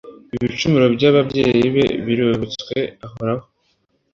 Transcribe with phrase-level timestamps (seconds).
[0.35, 3.45] Ibicumuro by’ababyeyi be biributswe Uhoraho